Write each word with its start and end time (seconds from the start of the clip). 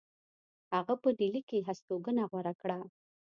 هغه 0.75 0.93
په 1.03 1.09
ډهلی 1.17 1.41
کې 1.49 1.65
هستوګنه 1.67 2.23
غوره 2.29 2.53
کړه. 2.61 2.79